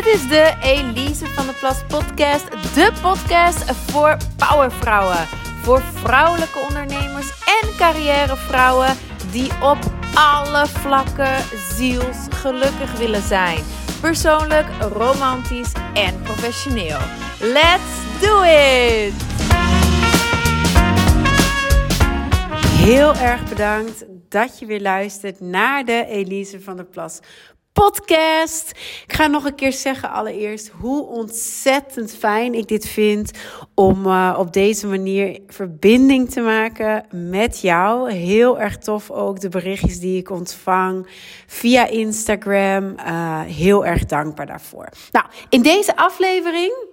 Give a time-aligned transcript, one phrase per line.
[0.00, 2.50] Dit is de Elise van der Plas podcast.
[2.50, 5.26] De podcast voor powervrouwen.
[5.62, 7.30] Voor vrouwelijke ondernemers
[7.62, 8.96] en carrièrevrouwen
[9.30, 9.78] die op
[10.14, 11.42] alle vlakken
[11.76, 13.58] zielsgelukkig willen zijn.
[14.00, 16.98] Persoonlijk, romantisch en professioneel.
[17.40, 19.12] Let's do it!
[22.66, 27.20] Heel erg bedankt dat je weer luistert naar de Elise van der Plas
[27.72, 28.70] podcast.
[29.06, 33.30] Ik ga nog een keer zeggen allereerst hoe ontzettend fijn ik dit vind
[33.74, 38.12] om uh, op deze manier verbinding te maken met jou.
[38.12, 41.06] Heel erg tof ook de berichtjes die ik ontvang
[41.46, 42.94] via Instagram.
[42.98, 44.88] Uh, heel erg dankbaar daarvoor.
[45.10, 46.89] Nou, in deze aflevering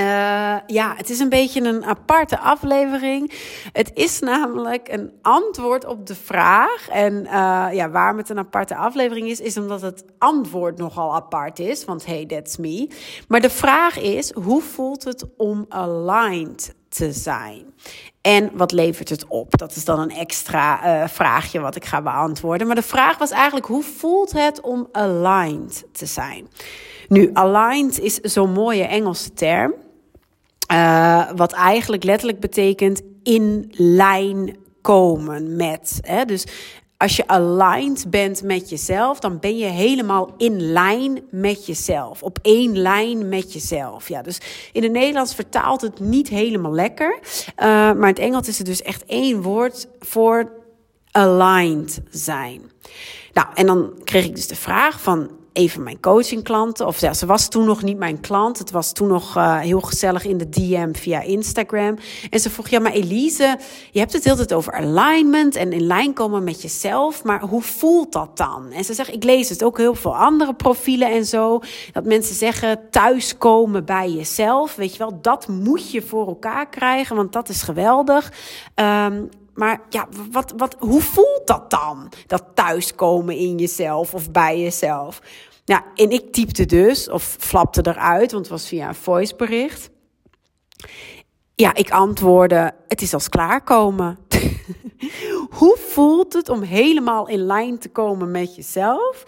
[0.00, 3.32] uh, ja, het is een beetje een aparte aflevering.
[3.72, 6.88] Het is namelijk een antwoord op de vraag.
[6.88, 11.58] En uh, ja, waarom het een aparte aflevering is, is omdat het antwoord nogal apart
[11.58, 11.84] is.
[11.84, 12.90] Want hey, that's me.
[13.28, 17.74] Maar de vraag is: hoe voelt het om aligned te zijn?
[18.20, 19.58] En wat levert het op?
[19.58, 22.66] Dat is dan een extra uh, vraagje wat ik ga beantwoorden.
[22.66, 26.48] Maar de vraag was eigenlijk: hoe voelt het om aligned te zijn?
[27.08, 29.74] Nu, aligned is zo'n mooie Engelse term.
[30.72, 35.98] Uh, wat eigenlijk letterlijk betekent in lijn komen met.
[36.02, 36.24] Hè?
[36.24, 36.44] Dus
[36.96, 42.22] als je aligned bent met jezelf, dan ben je helemaal in lijn met jezelf.
[42.22, 44.08] Op één lijn met jezelf.
[44.08, 44.40] Ja, dus
[44.72, 47.18] in het Nederlands vertaalt het niet helemaal lekker.
[47.22, 50.52] Uh, maar in het Engels is het dus echt één woord voor
[51.10, 52.62] aligned zijn.
[53.32, 56.86] Nou, en dan kreeg ik dus de vraag van een van mijn coachingklanten.
[56.86, 58.58] Of ze was toen nog niet mijn klant.
[58.58, 61.96] Het was toen nog uh, heel gezellig in de DM via Instagram.
[62.30, 63.58] En ze vroeg, ja, maar Elise,
[63.90, 67.24] je hebt het heel tijd over alignment en in lijn komen met jezelf.
[67.24, 68.70] Maar hoe voelt dat dan?
[68.70, 71.60] En ze zegt, ik lees het ook heel veel andere profielen en zo.
[71.92, 74.74] Dat mensen zeggen, thuiskomen bij jezelf.
[74.74, 78.32] Weet je wel, dat moet je voor elkaar krijgen, want dat is geweldig.
[78.74, 82.12] Um, maar ja, wat, wat, hoe voelt dat dan?
[82.26, 85.20] Dat thuiskomen in jezelf of bij jezelf.
[85.66, 89.90] Ja, en ik typte dus, of flapte eruit, want het was via een voicebericht.
[91.54, 94.18] Ja, ik antwoordde: Het is als klaarkomen.
[95.58, 99.24] hoe voelt het om helemaal in lijn te komen met jezelf?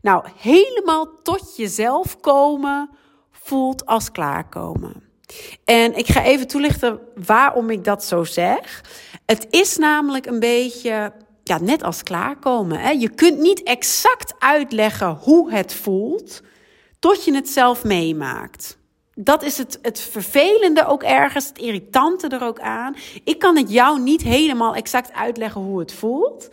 [0.00, 2.90] Nou, helemaal tot jezelf komen
[3.30, 5.02] voelt als klaarkomen.
[5.64, 8.84] En ik ga even toelichten waarom ik dat zo zeg.
[9.26, 11.12] Het is namelijk een beetje
[11.44, 12.78] ja, net als klaarkomen.
[12.78, 12.90] Hè?
[12.90, 16.42] Je kunt niet exact uitleggen hoe het voelt
[16.98, 18.78] tot je het zelf meemaakt.
[19.14, 22.96] Dat is het, het vervelende ook ergens, het irritante er ook aan.
[23.24, 26.48] Ik kan het jou niet helemaal exact uitleggen hoe het voelt,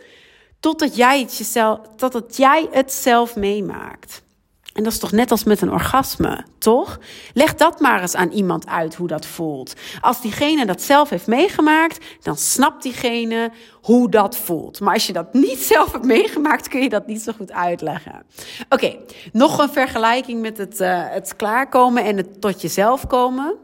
[0.60, 4.22] totdat jij het, jezelf, totdat jij het zelf meemaakt.
[4.72, 6.98] En dat is toch net als met een orgasme, toch?
[7.34, 9.74] Leg dat maar eens aan iemand uit hoe dat voelt.
[10.00, 13.50] Als diegene dat zelf heeft meegemaakt, dan snapt diegene
[13.82, 14.80] hoe dat voelt.
[14.80, 18.22] Maar als je dat niet zelf hebt meegemaakt, kun je dat niet zo goed uitleggen.
[18.68, 18.96] Oké,
[19.32, 23.54] nog een vergelijking met het, uh, het klaarkomen en het tot jezelf komen.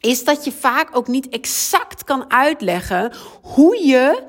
[0.00, 4.22] Is dat je vaak ook niet exact kan uitleggen hoe je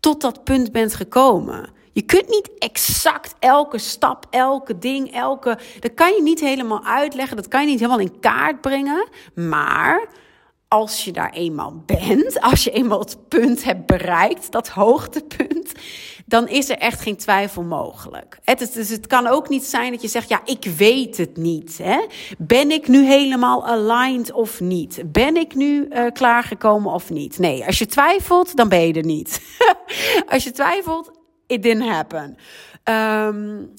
[0.00, 1.78] tot dat punt bent gekomen.
[2.00, 5.58] Je kunt niet exact elke stap, elke ding, elke.
[5.80, 7.36] Dat kan je niet helemaal uitleggen.
[7.36, 9.08] Dat kan je niet helemaal in kaart brengen.
[9.34, 10.08] Maar
[10.68, 15.72] als je daar eenmaal bent, als je eenmaal het punt hebt bereikt, dat hoogtepunt,
[16.26, 18.38] dan is er echt geen twijfel mogelijk.
[18.44, 21.36] Het is, dus het kan ook niet zijn dat je zegt, ja, ik weet het
[21.36, 21.78] niet.
[21.82, 22.06] Hè?
[22.38, 25.02] Ben ik nu helemaal aligned of niet?
[25.06, 27.38] Ben ik nu uh, klaargekomen of niet?
[27.38, 29.42] Nee, als je twijfelt, dan ben je er niet.
[30.32, 31.10] als je twijfelt,
[31.50, 32.36] it didn't happen.
[32.84, 33.74] Um,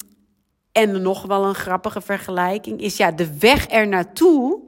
[0.72, 4.60] en nog wel een grappige vergelijking is, ja, de weg er naartoe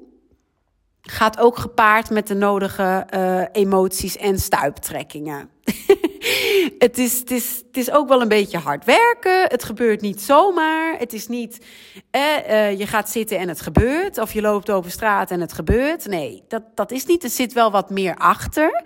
[1.02, 5.50] gaat ook gepaard met de nodige uh, emoties en stuiptrekkingen.
[6.79, 9.41] het, is, het, is, het is ook wel een beetje hard werken.
[9.47, 10.97] Het gebeurt niet zomaar.
[10.97, 11.66] Het is niet,
[12.11, 14.17] eh, je gaat zitten en het gebeurt.
[14.17, 16.06] Of je loopt over straat en het gebeurt.
[16.06, 17.23] Nee, dat, dat is niet.
[17.23, 18.84] Er zit wel wat meer achter.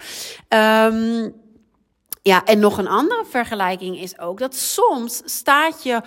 [0.49, 1.33] Um,
[2.27, 6.01] ja, en nog een andere vergelijking is ook dat soms staat je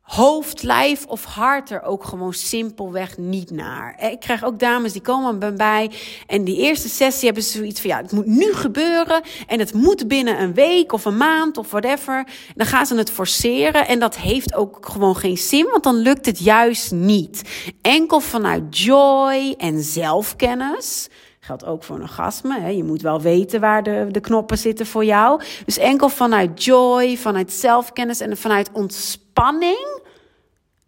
[0.00, 4.10] hoofd, lijf of hart er ook gewoon simpelweg niet naar.
[4.10, 5.90] Ik krijg ook dames die komen bij
[6.26, 9.72] en die eerste sessie hebben ze zoiets van ja, het moet nu gebeuren en het
[9.72, 12.26] moet binnen een week of een maand of whatever.
[12.54, 16.26] Dan gaan ze het forceren en dat heeft ook gewoon geen zin, want dan lukt
[16.26, 17.42] het juist niet.
[17.82, 21.08] Enkel vanuit joy en zelfkennis
[21.44, 22.60] Geldt ook voor een orgasme.
[22.60, 22.68] Hè.
[22.68, 25.42] Je moet wel weten waar de, de knoppen zitten voor jou.
[25.64, 30.02] Dus enkel vanuit joy, vanuit zelfkennis en vanuit ontspanning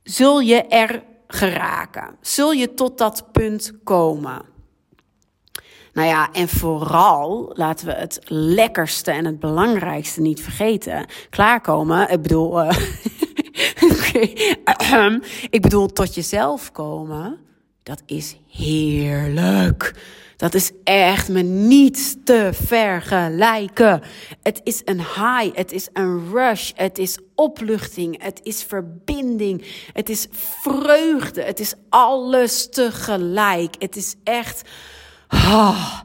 [0.02, 2.16] zul je er geraken?
[2.20, 4.42] Zul je tot dat punt komen?
[5.92, 11.06] Nou ja, en vooral laten we het lekkerste en het belangrijkste niet vergeten.
[11.30, 12.70] Klaarkomen, ik bedoel, uh,
[15.56, 17.38] ik bedoel tot jezelf komen.
[17.82, 19.94] Dat is heerlijk.
[20.36, 24.02] Dat is echt met niets te vergelijken.
[24.42, 30.08] Het is een high, het is een rush, het is opluchting, het is verbinding, het
[30.08, 33.74] is vreugde, het is alles tegelijk.
[33.78, 34.62] Het is echt.
[35.30, 36.00] Oh,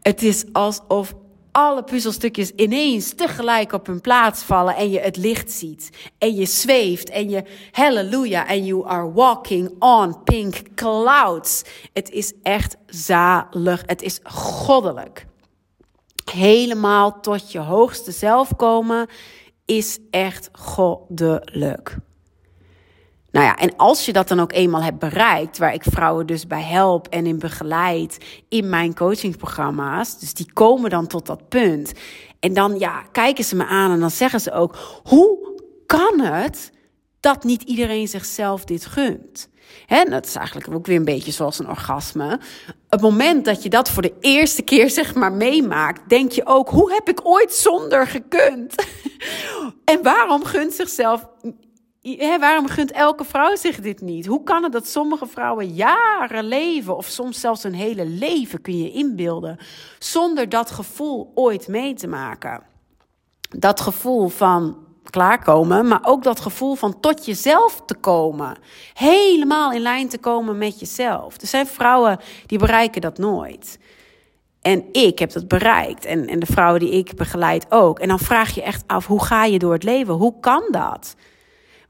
[0.00, 1.14] het is alsof
[1.52, 5.90] alle puzzelstukjes ineens tegelijk op hun plaats vallen en je het licht ziet.
[6.18, 11.62] En je zweeft en je halleluja en you are walking on pink clouds.
[11.92, 13.82] Het is echt zalig.
[13.86, 15.26] Het is goddelijk.
[16.32, 19.08] Helemaal tot je hoogste zelf komen
[19.64, 21.96] is echt goddelijk.
[23.32, 26.46] Nou ja, en als je dat dan ook eenmaal hebt bereikt, waar ik vrouwen dus
[26.46, 28.18] bij help en in begeleid
[28.48, 31.92] in mijn coachingsprogramma's, dus die komen dan tot dat punt.
[32.40, 35.38] En dan ja, kijken ze me aan en dan zeggen ze ook: hoe
[35.86, 36.72] kan het
[37.20, 39.48] dat niet iedereen zichzelf dit gunt?
[39.86, 42.40] Hè, dat is eigenlijk ook weer een beetje zoals een orgasme.
[42.88, 46.68] Het moment dat je dat voor de eerste keer zeg maar meemaakt, denk je ook:
[46.68, 48.74] hoe heb ik ooit zonder gekund?
[49.84, 51.26] en waarom gunt zichzelf
[52.38, 54.26] waarom gunt elke vrouw zich dit niet?
[54.26, 58.78] Hoe kan het dat sommige vrouwen jaren leven, of soms zelfs een hele leven kun
[58.78, 59.58] je inbeelden,
[59.98, 62.62] zonder dat gevoel ooit mee te maken?
[63.58, 64.76] Dat gevoel van
[65.10, 68.56] klaarkomen, maar ook dat gevoel van tot jezelf te komen.
[68.94, 71.40] Helemaal in lijn te komen met jezelf.
[71.40, 73.78] Er zijn vrouwen die bereiken dat nooit.
[74.60, 76.04] En ik heb dat bereikt.
[76.04, 77.98] En, en de vrouwen die ik begeleid ook.
[77.98, 80.14] En dan vraag je echt af, hoe ga je door het leven?
[80.14, 81.14] Hoe kan dat?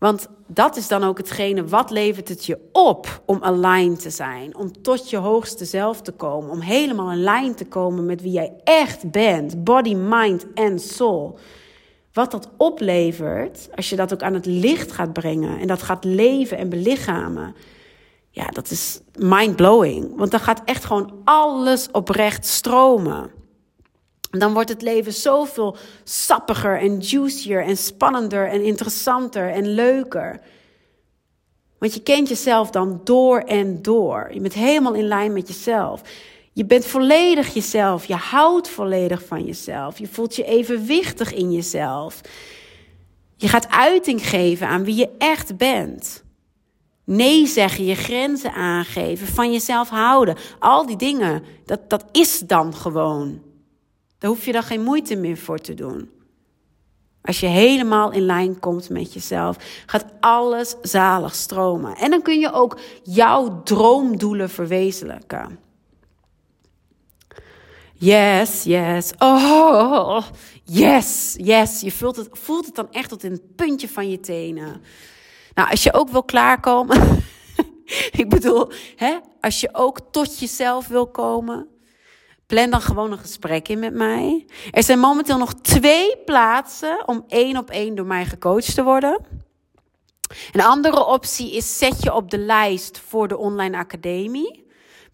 [0.00, 4.56] Want dat is dan ook hetgene, wat levert het je op om aligned te zijn?
[4.56, 6.50] Om tot je hoogste zelf te komen.
[6.50, 9.64] Om helemaal in lijn te komen met wie jij echt bent.
[9.64, 11.38] Body, mind en soul.
[12.12, 15.58] Wat dat oplevert, als je dat ook aan het licht gaat brengen.
[15.58, 17.54] En dat gaat leven en belichamen.
[18.30, 20.16] Ja, dat is mind-blowing.
[20.16, 23.39] Want dan gaat echt gewoon alles oprecht stromen
[24.30, 30.40] dan wordt het leven zoveel sappiger en juicier en spannender en interessanter en leuker.
[31.78, 34.30] Want je kent jezelf dan door en door.
[34.32, 36.02] Je bent helemaal in lijn met jezelf.
[36.52, 38.04] Je bent volledig jezelf.
[38.04, 39.98] Je houdt volledig van jezelf.
[39.98, 42.20] Je voelt je evenwichtig in jezelf.
[43.36, 46.24] Je gaat uiting geven aan wie je echt bent.
[47.04, 50.36] Nee zeggen, je grenzen aangeven, van jezelf houden.
[50.58, 53.49] Al die dingen, dat, dat is dan gewoon.
[54.20, 56.10] Daar hoef je dan geen moeite meer voor te doen.
[57.22, 59.56] Als je helemaal in lijn komt met jezelf,
[59.86, 61.96] gaat alles zalig stromen.
[61.96, 65.58] En dan kun je ook jouw droomdoelen verwezenlijken.
[67.94, 69.12] Yes, yes.
[69.18, 70.22] Oh,
[70.64, 71.80] yes, yes.
[71.80, 74.82] Je voelt het, voelt het dan echt tot in het puntje van je tenen.
[75.54, 77.24] Nou, als je ook wil klaarkomen.
[78.20, 81.68] ik bedoel, hè, als je ook tot jezelf wil komen.
[82.50, 84.46] Plan dan gewoon een gesprek in met mij.
[84.70, 89.26] Er zijn momenteel nog twee plaatsen om één op één door mij gecoacht te worden.
[90.52, 94.66] Een andere optie is zet je op de lijst voor de online academie.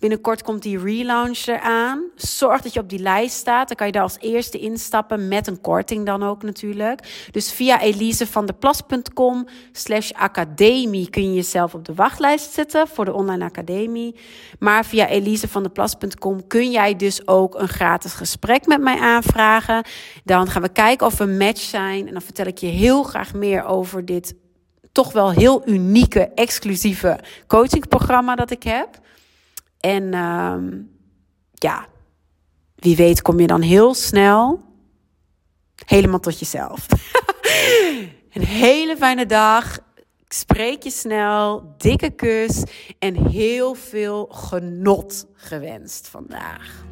[0.07, 2.03] Binnenkort komt die relaunch eraan.
[2.15, 3.69] Zorg dat je op die lijst staat.
[3.69, 7.29] Dan kan je daar als eerste instappen met een korting dan ook natuurlijk.
[7.31, 13.45] Dus via elisevandeplas.com slash academie kun je jezelf op de wachtlijst zetten voor de online
[13.45, 14.15] academie.
[14.59, 19.85] Maar via elisevandeplas.com kun jij dus ook een gratis gesprek met mij aanvragen.
[20.25, 22.07] Dan gaan we kijken of we een match zijn.
[22.07, 24.35] En dan vertel ik je heel graag meer over dit
[24.93, 29.05] toch wel heel unieke, exclusieve coachingprogramma dat ik heb.
[29.81, 30.57] En uh,
[31.53, 31.87] ja,
[32.75, 34.65] wie weet kom je dan heel snel
[35.85, 36.87] helemaal tot jezelf.
[38.33, 39.79] een hele fijne dag.
[40.25, 41.75] Ik spreek je snel.
[41.77, 42.63] Dikke kus.
[42.99, 46.85] En heel veel genot gewenst vandaag.